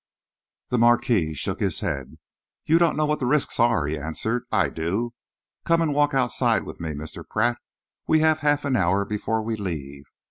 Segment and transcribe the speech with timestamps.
[0.69, 2.17] The Marquis shook his head.
[2.65, 4.45] "You do not know what the risks are," he answered.
[4.51, 5.13] "I do.
[5.63, 7.23] Come and walk outside with me, Mr.
[7.29, 7.59] Pratt.
[8.07, 10.05] We have half an hour before we leave.